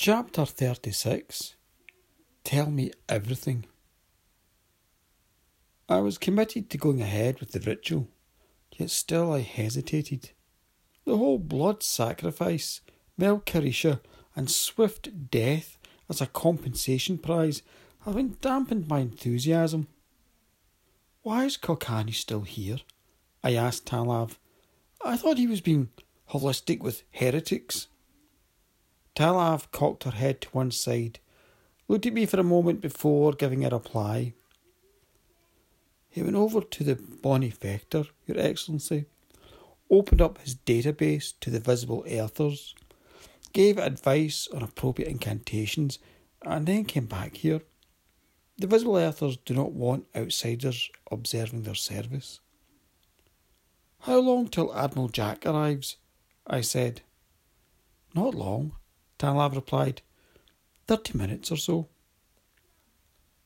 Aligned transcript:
Chapter 0.00 0.44
36 0.44 1.56
Tell 2.44 2.70
Me 2.70 2.92
Everything. 3.08 3.64
I 5.88 5.98
was 5.98 6.18
committed 6.18 6.70
to 6.70 6.78
going 6.78 7.02
ahead 7.02 7.40
with 7.40 7.50
the 7.50 7.58
ritual, 7.58 8.06
yet 8.76 8.90
still 8.90 9.32
I 9.32 9.40
hesitated. 9.40 10.30
The 11.04 11.16
whole 11.16 11.40
blood 11.40 11.82
sacrifice, 11.82 12.80
Melchirisha, 13.20 13.98
and 14.36 14.48
swift 14.48 15.32
death 15.32 15.78
as 16.08 16.20
a 16.20 16.26
compensation 16.26 17.18
prize 17.18 17.62
having 18.04 18.36
dampened 18.40 18.86
my 18.86 19.00
enthusiasm. 19.00 19.88
Why 21.22 21.46
is 21.46 21.56
Kokani 21.56 22.14
still 22.14 22.42
here? 22.42 22.78
I 23.42 23.56
asked 23.56 23.86
Talav. 23.86 24.36
I 25.04 25.16
thought 25.16 25.38
he 25.38 25.48
was 25.48 25.60
being 25.60 25.88
holistic 26.30 26.78
with 26.78 27.02
heretics. 27.10 27.88
Talav 29.18 29.72
cocked 29.72 30.04
her 30.04 30.12
head 30.12 30.40
to 30.42 30.48
one 30.50 30.70
side, 30.70 31.18
looked 31.88 32.06
at 32.06 32.12
me 32.12 32.24
for 32.24 32.38
a 32.38 32.44
moment 32.44 32.80
before 32.80 33.32
giving 33.32 33.64
a 33.64 33.68
reply. 33.68 34.32
He 36.08 36.22
went 36.22 36.36
over 36.36 36.60
to 36.60 36.84
the 36.84 36.94
Bonifactor, 36.94 38.06
Your 38.28 38.38
Excellency, 38.38 39.06
opened 39.90 40.22
up 40.22 40.38
his 40.38 40.54
database 40.54 41.32
to 41.40 41.50
the 41.50 41.58
visible 41.58 42.04
earthers, 42.08 42.76
gave 43.52 43.76
advice 43.76 44.46
on 44.54 44.62
appropriate 44.62 45.10
incantations, 45.10 45.98
and 46.42 46.68
then 46.68 46.84
came 46.84 47.06
back 47.06 47.38
here. 47.38 47.62
The 48.56 48.68
visible 48.68 48.98
earthers 48.98 49.36
do 49.38 49.52
not 49.52 49.72
want 49.72 50.06
outsiders 50.14 50.90
observing 51.10 51.64
their 51.64 51.74
service. 51.74 52.38
How 54.02 54.20
long 54.20 54.46
till 54.46 54.72
Admiral 54.76 55.08
Jack 55.08 55.44
arrives? 55.44 55.96
I 56.46 56.60
said. 56.60 57.00
Not 58.14 58.36
long, 58.36 58.74
Talav 59.18 59.54
replied. 59.54 60.02
Thirty 60.86 61.16
minutes 61.16 61.50
or 61.50 61.56
so. 61.56 61.88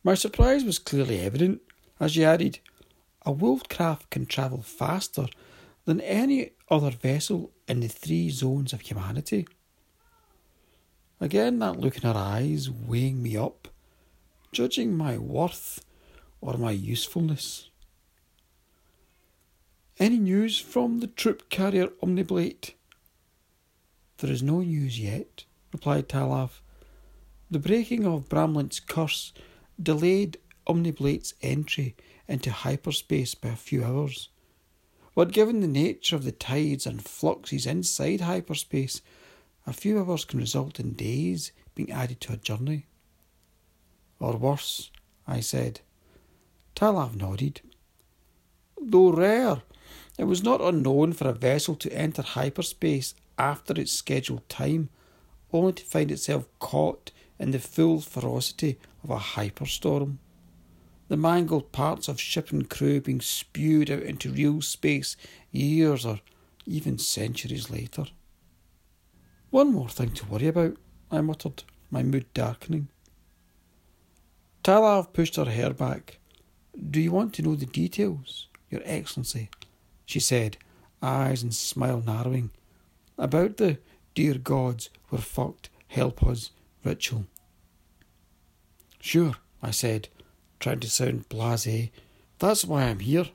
My 0.04 0.14
surprise 0.14 0.64
was 0.64 0.78
clearly 0.78 1.20
evident 1.20 1.60
as 2.00 2.12
she 2.12 2.24
added, 2.24 2.58
A 3.24 3.30
wolf 3.30 3.68
craft 3.68 4.10
can 4.10 4.26
travel 4.26 4.60
faster 4.62 5.26
than 5.84 6.00
any 6.00 6.50
other 6.68 6.90
vessel 6.90 7.52
in 7.68 7.80
the 7.80 7.88
three 7.88 8.28
zones 8.30 8.72
of 8.72 8.80
humanity. 8.80 9.46
Again, 11.20 11.60
that 11.60 11.78
look 11.78 11.96
in 11.96 12.02
her 12.02 12.18
eyes 12.18 12.68
weighing 12.68 13.22
me 13.22 13.36
up, 13.36 13.68
judging 14.50 14.96
my 14.96 15.16
worth 15.16 15.84
or 16.40 16.54
my 16.58 16.72
usefulness. 16.72 17.70
Any 20.00 20.18
news 20.18 20.58
from 20.58 20.98
the 20.98 21.06
troop 21.06 21.48
carrier 21.48 21.86
Omniblade? 22.02 22.72
There 24.18 24.32
is 24.32 24.42
no 24.42 24.60
news 24.60 24.98
yet 24.98 25.44
replied 25.72 26.08
Talav. 26.08 26.60
The 27.50 27.58
breaking 27.58 28.06
of 28.06 28.28
Bramlint's 28.28 28.80
curse 28.80 29.32
delayed 29.82 30.38
Omniblade's 30.66 31.34
entry 31.42 31.96
into 32.28 32.50
hyperspace 32.50 33.34
by 33.34 33.50
a 33.50 33.56
few 33.56 33.84
hours. 33.84 34.28
But 35.14 35.32
given 35.32 35.60
the 35.60 35.66
nature 35.66 36.16
of 36.16 36.24
the 36.24 36.32
tides 36.32 36.86
and 36.86 37.04
fluxes 37.04 37.66
inside 37.66 38.22
hyperspace, 38.22 39.02
a 39.66 39.72
few 39.72 39.98
hours 39.98 40.24
can 40.24 40.38
result 40.38 40.80
in 40.80 40.92
days 40.92 41.52
being 41.74 41.90
added 41.90 42.20
to 42.22 42.32
a 42.32 42.38
journey. 42.38 42.86
Or 44.18 44.36
worse, 44.36 44.90
I 45.26 45.40
said. 45.40 45.80
Talav 46.74 47.16
nodded. 47.16 47.60
Though 48.80 49.12
rare, 49.12 49.62
it 50.18 50.24
was 50.24 50.42
not 50.42 50.60
unknown 50.60 51.12
for 51.12 51.28
a 51.28 51.32
vessel 51.32 51.74
to 51.76 51.92
enter 51.92 52.22
hyperspace 52.22 53.14
after 53.38 53.78
its 53.78 53.92
scheduled 53.92 54.48
time 54.48 54.88
only 55.52 55.72
to 55.74 55.84
find 55.84 56.10
itself 56.10 56.46
caught 56.58 57.10
in 57.38 57.50
the 57.50 57.58
full 57.58 58.00
ferocity 58.00 58.78
of 59.02 59.10
a 59.10 59.18
hyperstorm. 59.18 60.18
The 61.08 61.16
mangled 61.16 61.72
parts 61.72 62.08
of 62.08 62.20
ship 62.20 62.52
and 62.52 62.70
crew 62.70 63.00
being 63.00 63.20
spewed 63.20 63.90
out 63.90 64.02
into 64.02 64.30
real 64.30 64.62
space 64.62 65.16
years 65.50 66.06
or 66.06 66.20
even 66.66 66.98
centuries 66.98 67.70
later. 67.70 68.06
One 69.50 69.72
more 69.72 69.88
thing 69.88 70.12
to 70.12 70.26
worry 70.26 70.46
about, 70.46 70.76
I 71.10 71.20
muttered, 71.20 71.64
my 71.90 72.02
mood 72.02 72.32
darkening. 72.32 72.88
Talav 74.64 75.12
pushed 75.12 75.36
her 75.36 75.44
hair 75.44 75.74
back. 75.74 76.18
Do 76.90 77.00
you 77.00 77.12
want 77.12 77.34
to 77.34 77.42
know 77.42 77.56
the 77.56 77.66
details, 77.66 78.48
Your 78.70 78.80
Excellency? 78.84 79.50
she 80.06 80.20
said, 80.20 80.56
eyes 81.02 81.42
and 81.42 81.54
smile 81.54 82.00
narrowing. 82.00 82.50
About 83.18 83.56
the 83.56 83.78
Dear 84.14 84.34
gods, 84.34 84.90
we're 85.10 85.18
fucked. 85.18 85.70
Help 85.88 86.22
us. 86.22 86.50
Ritual. 86.84 87.24
Sure, 89.00 89.34
I 89.62 89.70
said, 89.70 90.08
trying 90.60 90.80
to 90.80 90.90
sound 90.90 91.28
blase. 91.28 91.88
That's 92.38 92.64
why 92.64 92.84
I'm 92.84 93.00
here. 93.00 93.26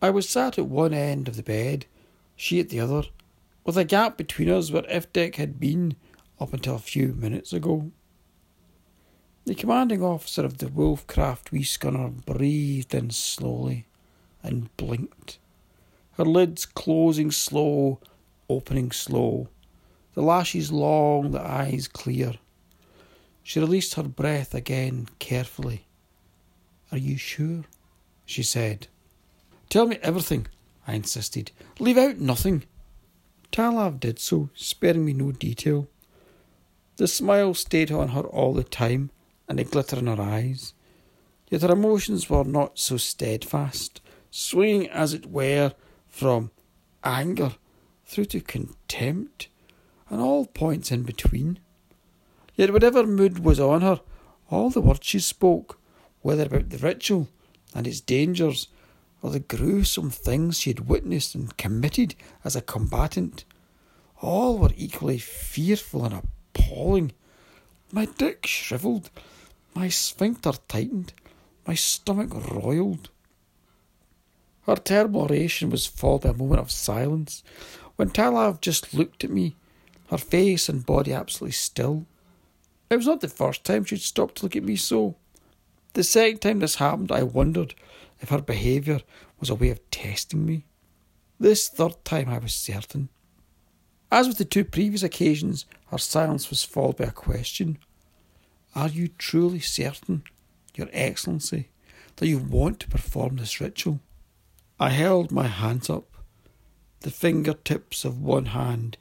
I 0.00 0.10
was 0.10 0.28
sat 0.28 0.58
at 0.58 0.66
one 0.66 0.92
end 0.92 1.28
of 1.28 1.36
the 1.36 1.42
bed, 1.42 1.86
she 2.36 2.60
at 2.60 2.68
the 2.68 2.78
other, 2.78 3.04
with 3.64 3.78
a 3.78 3.84
gap 3.84 4.16
between 4.16 4.50
us 4.50 4.70
where 4.70 4.82
Iftek 4.82 5.36
had 5.36 5.58
been 5.58 5.96
up 6.38 6.52
until 6.52 6.76
a 6.76 6.78
few 6.78 7.14
minutes 7.14 7.52
ago. 7.52 7.90
The 9.46 9.54
commanding 9.54 10.02
officer 10.02 10.44
of 10.44 10.58
the 10.58 10.68
Wolfcraft 10.68 11.52
wee 11.52 11.62
schooner 11.62 12.08
breathed 12.08 12.94
in 12.94 13.10
slowly 13.10 13.86
and 14.42 14.74
blinked, 14.76 15.38
her 16.12 16.24
lids 16.24 16.66
closing 16.66 17.30
slow, 17.30 18.00
opening 18.48 18.90
slow, 18.90 19.48
the 20.14 20.22
lashes 20.22 20.70
long, 20.70 21.32
the 21.32 21.40
eyes 21.40 21.88
clear. 21.88 22.34
She 23.42 23.60
released 23.60 23.94
her 23.94 24.02
breath 24.02 24.54
again 24.54 25.08
carefully. 25.18 25.86
Are 26.92 26.98
you 26.98 27.16
sure? 27.16 27.64
she 28.24 28.42
said. 28.42 28.86
Tell 29.68 29.86
me 29.86 29.98
everything, 30.02 30.46
I 30.86 30.94
insisted. 30.94 31.50
Leave 31.78 31.98
out 31.98 32.18
nothing. 32.18 32.64
Talav 33.54 34.00
did 34.00 34.18
so, 34.18 34.50
sparing 34.52 35.04
me 35.04 35.12
no 35.12 35.30
detail. 35.30 35.86
The 36.96 37.06
smile 37.06 37.54
stayed 37.54 37.92
on 37.92 38.08
her 38.08 38.22
all 38.22 38.52
the 38.52 38.64
time, 38.64 39.12
and 39.48 39.60
a 39.60 39.64
glitter 39.64 39.96
in 39.96 40.08
her 40.08 40.20
eyes. 40.20 40.74
Yet 41.48 41.62
her 41.62 41.70
emotions 41.70 42.28
were 42.28 42.42
not 42.42 42.80
so 42.80 42.96
steadfast, 42.96 44.00
swinging 44.28 44.88
as 44.88 45.14
it 45.14 45.26
were 45.26 45.72
from 46.08 46.50
anger 47.04 47.52
through 48.04 48.24
to 48.24 48.40
contempt, 48.40 49.46
and 50.10 50.20
all 50.20 50.46
points 50.46 50.90
in 50.90 51.04
between. 51.04 51.60
Yet 52.56 52.72
whatever 52.72 53.06
mood 53.06 53.44
was 53.44 53.60
on 53.60 53.82
her, 53.82 54.00
all 54.50 54.70
the 54.70 54.80
words 54.80 55.06
she 55.06 55.20
spoke, 55.20 55.78
whether 56.22 56.46
about 56.46 56.70
the 56.70 56.78
ritual 56.78 57.28
and 57.72 57.86
its 57.86 58.00
dangers, 58.00 58.66
or 59.24 59.30
the 59.30 59.40
gruesome 59.40 60.10
things 60.10 60.60
she 60.60 60.68
had 60.68 60.86
witnessed 60.86 61.34
and 61.34 61.56
committed 61.56 62.14
as 62.44 62.54
a 62.54 62.60
combatant. 62.60 63.46
All 64.20 64.58
were 64.58 64.72
equally 64.76 65.16
fearful 65.16 66.04
and 66.04 66.20
appalling. 66.52 67.12
My 67.90 68.04
dick 68.04 68.46
shrivelled, 68.46 69.08
my 69.74 69.88
sphincter 69.88 70.52
tightened, 70.68 71.14
my 71.66 71.74
stomach 71.74 72.34
roiled. 72.52 73.08
Her 74.66 74.76
terrible 74.76 75.22
oration 75.22 75.70
was 75.70 75.86
followed 75.86 76.24
by 76.24 76.28
a 76.28 76.34
moment 76.34 76.60
of 76.60 76.70
silence, 76.70 77.42
when 77.96 78.10
Talav 78.10 78.60
just 78.60 78.92
looked 78.92 79.24
at 79.24 79.30
me, 79.30 79.56
her 80.10 80.18
face 80.18 80.68
and 80.68 80.84
body 80.84 81.14
absolutely 81.14 81.52
still. 81.52 82.04
It 82.90 82.96
was 82.96 83.06
not 83.06 83.22
the 83.22 83.28
first 83.28 83.64
time 83.64 83.84
she'd 83.84 84.02
stopped 84.02 84.34
to 84.36 84.42
look 84.42 84.54
at 84.54 84.64
me 84.64 84.76
so. 84.76 85.14
The 85.94 86.04
second 86.04 86.40
time 86.42 86.58
this 86.58 86.74
happened, 86.74 87.10
I 87.10 87.22
wondered 87.22 87.74
if 88.20 88.28
her 88.28 88.40
behaviour 88.40 89.00
was 89.40 89.50
a 89.50 89.54
way 89.54 89.70
of 89.70 89.90
testing 89.90 90.44
me. 90.44 90.64
This 91.38 91.68
third 91.68 92.04
time, 92.04 92.28
I 92.28 92.38
was 92.38 92.54
certain. 92.54 93.08
As 94.10 94.28
with 94.28 94.38
the 94.38 94.44
two 94.44 94.64
previous 94.64 95.02
occasions, 95.02 95.66
her 95.88 95.98
silence 95.98 96.50
was 96.50 96.64
followed 96.64 96.98
by 96.98 97.04
a 97.04 97.10
question 97.10 97.78
Are 98.74 98.88
you 98.88 99.08
truly 99.08 99.60
certain, 99.60 100.22
Your 100.74 100.88
Excellency, 100.92 101.70
that 102.16 102.28
you 102.28 102.38
want 102.38 102.80
to 102.80 102.88
perform 102.88 103.36
this 103.36 103.60
ritual? 103.60 104.00
I 104.78 104.90
held 104.90 105.32
my 105.32 105.46
hands 105.46 105.88
up, 105.88 106.14
the 107.00 107.10
fingertips 107.10 108.04
of 108.04 108.20
one 108.20 108.46
hand 108.46 108.98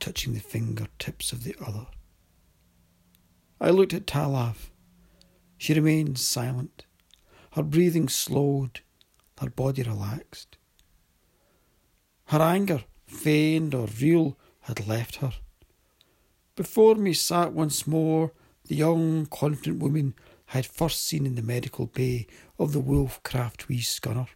touching 0.00 0.34
the 0.34 0.40
fingertips 0.40 1.32
of 1.32 1.44
the 1.44 1.54
other. 1.64 1.86
I 3.60 3.70
looked 3.70 3.94
at 3.94 4.06
Talav. 4.06 4.70
She 5.58 5.74
remained 5.74 6.18
silent. 6.18 6.85
Her 7.56 7.62
breathing 7.62 8.10
slowed, 8.10 8.80
her 9.40 9.48
body 9.48 9.82
relaxed. 9.82 10.58
Her 12.26 12.42
anger, 12.42 12.84
feigned 13.06 13.74
or 13.74 13.88
real, 13.98 14.36
had 14.60 14.86
left 14.86 15.16
her. 15.16 15.32
Before 16.54 16.96
me 16.96 17.14
sat 17.14 17.54
once 17.54 17.86
more 17.86 18.32
the 18.66 18.74
young, 18.74 19.24
confident 19.24 19.80
woman 19.80 20.14
I 20.50 20.58
had 20.58 20.66
first 20.66 21.02
seen 21.02 21.24
in 21.24 21.34
the 21.34 21.42
medical 21.42 21.86
bay 21.86 22.26
of 22.58 22.74
the 22.74 22.80
Wolfcraft 22.80 23.68
Wee 23.68 23.80
Scunner. 23.80 24.28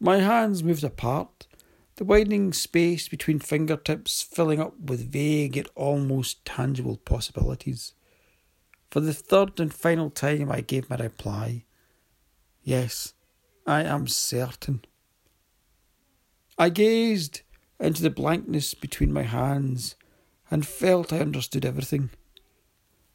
My 0.00 0.18
hands 0.18 0.64
moved 0.64 0.82
apart, 0.82 1.46
the 1.94 2.04
widening 2.04 2.52
space 2.52 3.06
between 3.06 3.38
fingertips 3.38 4.20
filling 4.20 4.58
up 4.58 4.74
with 4.80 5.12
vague 5.12 5.54
yet 5.54 5.68
almost 5.76 6.44
tangible 6.44 6.96
possibilities. 6.96 7.92
For 8.94 9.00
the 9.00 9.12
third 9.12 9.58
and 9.58 9.74
final 9.74 10.08
time, 10.08 10.52
I 10.52 10.60
gave 10.60 10.88
my 10.88 10.94
reply 10.94 11.64
Yes, 12.62 13.12
I 13.66 13.82
am 13.82 14.06
certain. 14.06 14.84
I 16.56 16.68
gazed 16.68 17.40
into 17.80 18.02
the 18.02 18.10
blankness 18.10 18.72
between 18.72 19.12
my 19.12 19.24
hands 19.24 19.96
and 20.48 20.64
felt 20.64 21.12
I 21.12 21.18
understood 21.18 21.64
everything. 21.64 22.10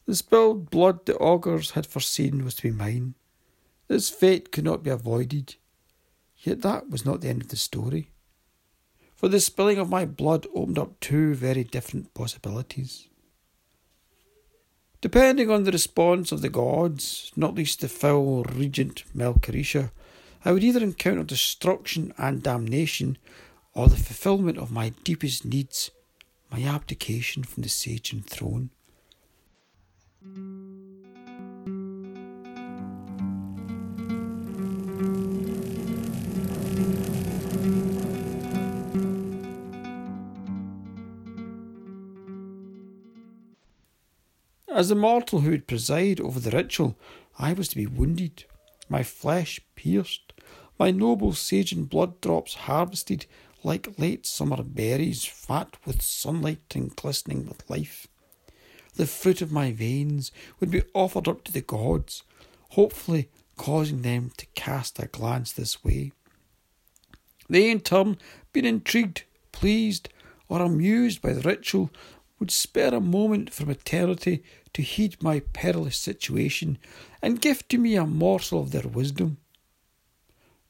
The 0.06 0.16
spilled 0.16 0.70
blood 0.70 1.06
the 1.06 1.16
augurs 1.18 1.72
had 1.72 1.86
foreseen 1.86 2.44
was 2.44 2.56
to 2.56 2.64
be 2.64 2.72
mine. 2.72 3.16
This 3.88 4.10
fate 4.10 4.52
could 4.52 4.66
not 4.66 4.84
be 4.84 4.90
avoided. 4.90 5.56
Yet 6.40 6.62
that 6.64 6.90
was 6.90 7.06
not 7.06 7.22
the 7.22 7.30
end 7.30 7.44
of 7.44 7.48
the 7.48 7.56
story. 7.56 8.12
For 9.16 9.30
the 9.30 9.40
spilling 9.40 9.78
of 9.78 9.90
my 9.90 10.04
blood 10.04 10.46
opened 10.54 10.78
up 10.78 11.00
two 11.00 11.36
very 11.36 11.64
different 11.64 12.14
possibilities. 12.14 13.09
Depending 15.02 15.50
on 15.50 15.64
the 15.64 15.72
response 15.72 16.34
of 16.34 16.42
the 16.42 16.50
gods, 16.50 17.32
not 17.36 17.56
least 17.56 17.80
the 17.80 17.88
foul 17.88 18.44
regent 18.44 19.06
Melchirisha, 19.16 19.92
I 20.44 20.52
would 20.52 20.64
either 20.64 20.84
encounter 20.84 21.24
destruction 21.24 22.14
and 22.18 22.44
damnation 22.44 23.18
or 23.74 23.88
the 23.88 23.96
fulfillment 23.96 24.58
of 24.58 24.72
my 24.72 24.90
deepest 25.06 25.46
needs, 25.46 25.92
my 26.52 26.64
abdication 26.64 27.44
from 27.44 27.64
the 27.64 27.70
Sagean 27.70 28.24
throne. 28.24 28.72
As 44.80 44.88
the 44.88 44.96
mortal 44.96 45.42
who 45.42 45.50
would 45.50 45.68
preside 45.68 46.22
over 46.22 46.40
the 46.40 46.52
ritual, 46.52 46.98
I 47.38 47.52
was 47.52 47.68
to 47.68 47.76
be 47.76 47.86
wounded, 47.86 48.46
my 48.88 49.04
flesh 49.04 49.60
pierced, 49.76 50.32
my 50.80 50.90
noble 50.90 51.34
Sagean 51.34 51.84
blood 51.84 52.22
drops 52.22 52.54
harvested 52.54 53.26
like 53.62 54.00
late 54.00 54.26
summer 54.26 54.64
berries, 54.64 55.26
fat 55.26 55.76
with 55.86 56.02
sunlight 56.02 56.62
and 56.76 56.96
glistening 56.96 57.46
with 57.46 57.70
life. 57.70 58.08
The 58.96 59.06
fruit 59.06 59.42
of 59.42 59.52
my 59.52 59.74
veins 59.74 60.32
would 60.62 60.72
be 60.72 60.84
offered 60.94 61.28
up 61.28 61.44
to 61.44 61.52
the 61.52 61.60
gods, 61.60 62.24
hopefully 62.70 63.28
causing 63.58 64.02
them 64.02 64.32
to 64.38 64.46
cast 64.56 64.98
a 64.98 65.08
glance 65.08 65.52
this 65.52 65.84
way. 65.84 66.14
They, 67.50 67.70
in 67.70 67.82
turn, 67.82 68.18
being 68.54 68.66
intrigued, 68.66 69.24
pleased, 69.52 70.08
or 70.48 70.62
amused 70.62 71.22
by 71.22 71.34
the 71.34 71.42
ritual, 71.42 71.92
would 72.40 72.52
spare 72.52 72.94
a 72.94 73.02
moment 73.02 73.54
from 73.54 73.70
eternity 73.70 74.42
to 74.74 74.82
heed 74.82 75.22
my 75.22 75.40
perilous 75.40 75.98
situation 75.98 76.78
and 77.22 77.42
give 77.42 77.68
to 77.68 77.78
me 77.78 77.96
a 77.96 78.06
morsel 78.06 78.62
of 78.62 78.72
their 78.72 78.88
wisdom. 78.88 79.38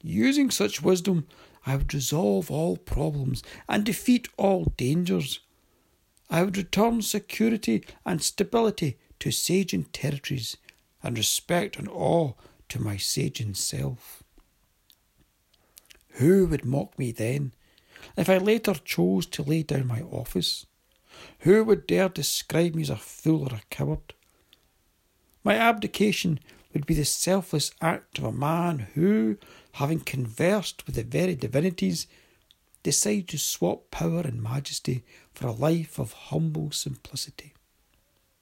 Using 0.02 0.50
such 0.50 0.82
wisdom, 0.82 1.26
I 1.66 1.76
would 1.76 1.92
resolve 1.92 2.50
all 2.50 2.76
problems 2.76 3.42
and 3.68 3.84
defeat 3.84 4.28
all 4.36 4.72
dangers. 4.76 5.40
I 6.30 6.42
would 6.42 6.56
return 6.56 7.02
security 7.02 7.84
and 8.06 8.22
stability 8.22 8.98
to 9.18 9.30
Sagean 9.30 9.84
territories 9.92 10.56
and 11.02 11.18
respect 11.18 11.76
and 11.76 11.88
awe 11.88 12.32
to 12.70 12.80
my 12.80 12.96
Sagean 12.96 13.54
self. 13.54 14.22
Who 16.14 16.46
would 16.46 16.64
mock 16.64 16.98
me 16.98 17.12
then 17.12 17.52
if 18.16 18.28
I 18.28 18.38
later 18.38 18.74
chose 18.74 19.26
to 19.26 19.42
lay 19.42 19.62
down 19.62 19.86
my 19.86 20.00
office? 20.02 20.66
Who 21.40 21.64
would 21.64 21.86
dare 21.86 22.08
describe 22.08 22.74
me 22.74 22.82
as 22.82 22.90
a 22.90 22.96
fool 22.96 23.42
or 23.44 23.56
a 23.56 23.62
coward? 23.70 24.14
My 25.42 25.54
abdication 25.54 26.40
would 26.72 26.86
be 26.86 26.94
the 26.94 27.04
selfless 27.04 27.72
act 27.80 28.18
of 28.18 28.24
a 28.24 28.32
man 28.32 28.88
who, 28.94 29.38
having 29.72 30.00
conversed 30.00 30.86
with 30.86 30.94
the 30.94 31.02
very 31.02 31.34
divinities, 31.34 32.06
decided 32.82 33.28
to 33.28 33.38
swap 33.38 33.90
power 33.90 34.20
and 34.20 34.42
majesty 34.42 35.04
for 35.32 35.46
a 35.46 35.52
life 35.52 35.98
of 35.98 36.12
humble 36.12 36.70
simplicity. 36.70 37.54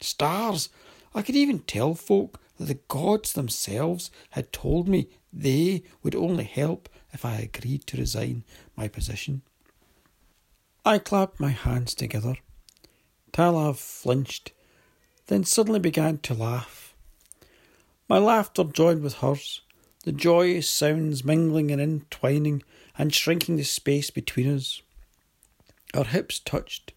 Stars! 0.00 0.68
I 1.14 1.22
could 1.22 1.36
even 1.36 1.60
tell 1.60 1.94
folk 1.94 2.40
that 2.58 2.66
the 2.66 2.74
gods 2.88 3.32
themselves 3.32 4.10
had 4.30 4.52
told 4.52 4.88
me 4.88 5.08
they 5.32 5.82
would 6.02 6.14
only 6.14 6.44
help 6.44 6.88
if 7.12 7.24
I 7.24 7.36
agreed 7.36 7.86
to 7.86 7.96
resign 7.96 8.44
my 8.76 8.88
position. 8.88 9.42
I 10.84 10.98
clapped 10.98 11.40
my 11.40 11.50
hands 11.50 11.94
together. 11.94 12.36
Talav 13.38 13.76
flinched, 13.76 14.50
then 15.28 15.44
suddenly 15.44 15.78
began 15.78 16.18
to 16.18 16.34
laugh. 16.34 16.92
My 18.08 18.18
laughter 18.18 18.64
joined 18.64 19.00
with 19.00 19.18
hers, 19.18 19.60
the 20.02 20.10
joyous 20.10 20.68
sounds 20.68 21.24
mingling 21.24 21.70
and 21.70 21.80
entwining 21.80 22.64
and 22.98 23.14
shrinking 23.14 23.54
the 23.54 23.62
space 23.62 24.10
between 24.10 24.52
us. 24.52 24.82
Our 25.94 26.02
hips 26.02 26.40
touched. 26.40 26.92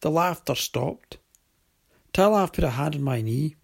The 0.00 0.10
laughter 0.10 0.54
stopped. 0.54 1.16
Talav 2.12 2.52
put 2.52 2.64
a 2.64 2.70
hand 2.70 2.94
on 2.96 3.02
my 3.02 3.22
knee. 3.22 3.56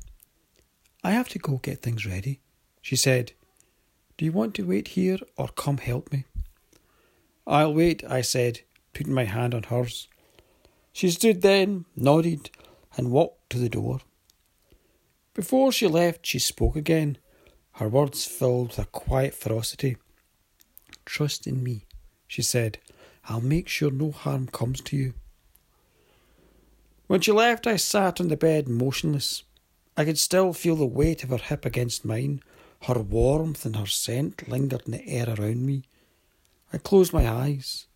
I 1.04 1.10
have 1.10 1.28
to 1.28 1.38
go 1.38 1.58
get 1.58 1.82
things 1.82 2.06
ready, 2.06 2.40
she 2.80 2.96
said. 2.96 3.32
Do 4.16 4.24
you 4.24 4.32
want 4.32 4.54
to 4.54 4.66
wait 4.66 4.88
here 4.88 5.18
or 5.36 5.48
come 5.48 5.76
help 5.76 6.10
me? 6.10 6.24
I'll 7.46 7.74
wait, 7.74 8.02
I 8.04 8.22
said, 8.22 8.60
putting 8.94 9.12
my 9.12 9.24
hand 9.24 9.52
on 9.52 9.64
hers. 9.64 10.08
She 10.96 11.10
stood 11.10 11.42
then, 11.42 11.84
nodded, 11.94 12.48
and 12.96 13.10
walked 13.10 13.50
to 13.50 13.58
the 13.58 13.68
door. 13.68 14.00
Before 15.34 15.70
she 15.70 15.86
left, 15.86 16.24
she 16.24 16.38
spoke 16.38 16.74
again, 16.74 17.18
her 17.72 17.86
words 17.86 18.24
filled 18.24 18.68
with 18.68 18.78
a 18.78 18.86
quiet 18.86 19.34
ferocity. 19.34 19.98
Trust 21.04 21.46
in 21.46 21.62
me, 21.62 21.84
she 22.26 22.40
said. 22.40 22.78
I'll 23.26 23.42
make 23.42 23.68
sure 23.68 23.90
no 23.90 24.10
harm 24.10 24.46
comes 24.46 24.80
to 24.84 24.96
you. 24.96 25.12
When 27.08 27.20
she 27.20 27.30
left, 27.30 27.66
I 27.66 27.76
sat 27.76 28.18
on 28.18 28.28
the 28.28 28.36
bed 28.38 28.66
motionless. 28.66 29.42
I 29.98 30.06
could 30.06 30.18
still 30.18 30.54
feel 30.54 30.76
the 30.76 30.86
weight 30.86 31.22
of 31.22 31.28
her 31.28 31.36
hip 31.36 31.66
against 31.66 32.06
mine. 32.06 32.40
Her 32.84 33.00
warmth 33.00 33.66
and 33.66 33.76
her 33.76 33.84
scent 33.84 34.48
lingered 34.48 34.84
in 34.86 34.92
the 34.92 35.06
air 35.06 35.26
around 35.28 35.66
me. 35.66 35.82
I 36.72 36.78
closed 36.78 37.12
my 37.12 37.28
eyes, 37.28 37.86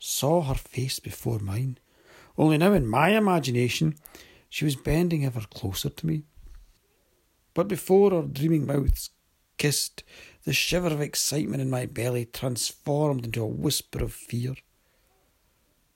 saw 0.00 0.42
her 0.42 0.56
face 0.56 0.98
before 0.98 1.38
mine. 1.38 1.78
Only 2.40 2.56
now, 2.56 2.72
in 2.72 2.88
my 2.88 3.10
imagination, 3.10 3.96
she 4.48 4.64
was 4.64 4.74
bending 4.74 5.26
ever 5.26 5.42
closer 5.42 5.90
to 5.90 6.06
me. 6.06 6.22
But 7.52 7.68
before 7.68 8.14
our 8.14 8.22
dreaming 8.22 8.66
mouths 8.66 9.10
kissed, 9.58 10.04
the 10.44 10.54
shiver 10.54 10.86
of 10.86 11.02
excitement 11.02 11.60
in 11.60 11.68
my 11.68 11.84
belly 11.84 12.24
transformed 12.24 13.26
into 13.26 13.42
a 13.42 13.46
whisper 13.46 14.02
of 14.02 14.14
fear. 14.14 14.54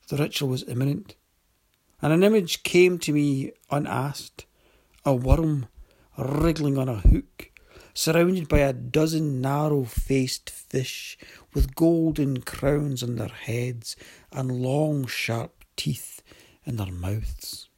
The 0.09 0.19
ritual 0.19 0.51
was 0.51 0.69
imminent, 0.69 1.15
and 2.03 2.13
an 2.13 2.23
image 2.23 2.63
came 2.63 2.99
to 2.99 3.13
me 3.15 3.53
unasked 3.71 4.45
a 5.03 5.15
worm 5.15 5.69
wriggling 6.19 6.77
on 6.77 6.91
a 6.91 6.97
hook, 6.97 7.53
surrounded 7.95 8.49
by 8.49 8.59
a 8.59 8.75
dozen 8.75 9.41
narrow 9.41 9.85
faced 9.85 10.51
fish 10.51 11.17
with 11.55 11.75
golden 11.75 12.43
crowns 12.43 13.03
on 13.03 13.17
their 13.17 13.29
heads 13.29 13.97
and 14.31 14.61
long 14.61 15.07
sharp 15.07 15.65
teeth 15.75 16.14
in 16.67 16.77
their 16.77 16.93
mouths. 16.93 17.69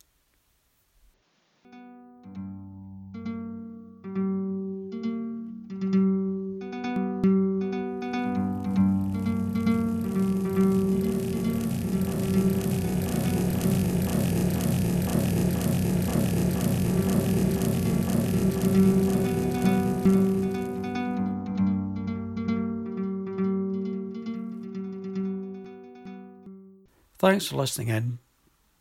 Thanks 27.19 27.47
for 27.47 27.57
listening 27.57 27.89
in 27.89 28.19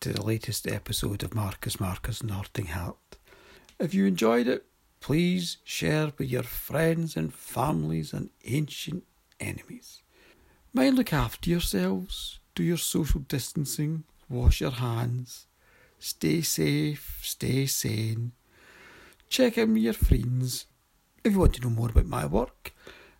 to 0.00 0.12
the 0.12 0.22
latest 0.22 0.66
episode 0.66 1.22
of 1.22 1.34
Marcus 1.34 1.80
Marcus 1.80 2.22
Norting 2.22 2.66
Heart. 2.66 3.16
If 3.78 3.94
you 3.94 4.04
enjoyed 4.06 4.46
it, 4.46 4.66
please 5.00 5.56
share 5.64 6.12
with 6.18 6.28
your 6.28 6.42
friends 6.42 7.16
and 7.16 7.32
families 7.32 8.12
and 8.12 8.28
ancient 8.44 9.04
enemies. 9.40 10.02
Mind 10.72 10.96
look 10.96 11.12
after 11.12 11.50
yourselves, 11.50 12.40
do 12.54 12.62
your 12.62 12.76
social 12.76 13.20
distancing, 13.20 14.04
wash 14.28 14.60
your 14.60 14.72
hands, 14.72 15.46
stay 15.98 16.42
safe, 16.42 17.18
stay 17.22 17.66
sane, 17.66 18.32
check 19.28 19.58
in 19.58 19.72
with 19.72 19.82
your 19.82 19.92
friends. 19.92 20.66
If 21.24 21.32
you 21.32 21.40
want 21.40 21.54
to 21.54 21.62
know 21.62 21.70
more 21.70 21.90
about 21.90 22.06
my 22.06 22.26
work, 22.26 22.72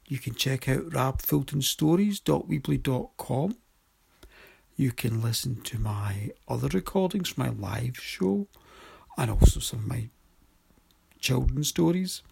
you 0.06 0.18
can 0.18 0.34
check 0.34 0.68
out 0.68 0.90
rabfultonstories.weebly.com 0.90 3.56
you 4.76 4.92
can 4.92 5.22
listen 5.22 5.62
to 5.62 5.78
my 5.78 6.30
other 6.46 6.68
recordings 6.68 7.38
my 7.38 7.48
live 7.48 7.98
show 7.98 8.46
and 9.16 9.30
also 9.30 9.58
some 9.58 9.80
of 9.80 9.86
my 9.86 10.08
children's 11.18 11.68
stories 11.68 12.22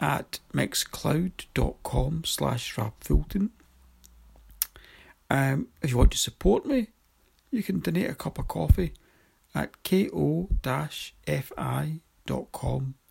at 0.00 0.40
mixcloud.com 0.52 2.24
slash 2.24 2.74
rabfulton. 2.76 3.50
Um, 5.30 5.68
if 5.82 5.90
you 5.90 5.98
want 5.98 6.10
to 6.12 6.18
support 6.18 6.66
me, 6.66 6.88
you 7.50 7.62
can 7.62 7.80
donate 7.80 8.10
a 8.10 8.14
cup 8.14 8.38
of 8.38 8.48
coffee 8.48 8.92
at 9.54 9.82
ko-fi.com 9.84 10.44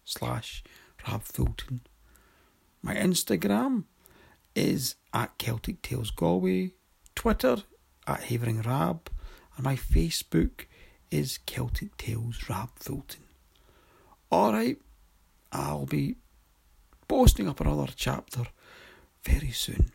slash 0.05 0.63
rabfulton. 1.05 1.79
My 2.81 2.95
Instagram 2.95 3.86
is 4.55 4.95
at 5.13 5.38
Celtic 5.38 5.81
Tales 5.81 6.12
Galway. 6.12 6.74
Twitter 7.15 7.63
at 8.07 8.23
Havering 8.23 8.61
Rab, 8.61 9.09
and 9.55 9.65
my 9.65 9.75
Facebook 9.75 10.65
is 11.11 11.39
Celtic 11.45 11.97
Tales 11.97 12.49
Rab 12.49 12.69
Fulton. 12.75 13.23
Alright, 14.31 14.77
I'll 15.51 15.85
be 15.85 16.15
posting 17.07 17.47
up 17.47 17.59
another 17.59 17.91
chapter 17.95 18.43
very 19.23 19.51
soon. 19.51 19.91